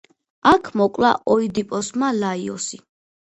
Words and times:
აქ 0.51 0.69
მოკლა 0.81 1.11
ოიდიპოსმა 1.35 2.09
ლაიოსი. 2.23 2.81